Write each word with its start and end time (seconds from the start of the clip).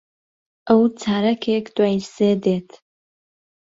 ئەو 0.67 0.81
چارەکێک 1.01 1.65
دوای 1.75 1.99
سێ 2.13 2.29
دێت. 2.43 2.69